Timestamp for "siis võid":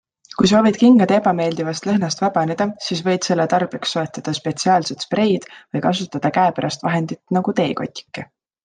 2.87-3.27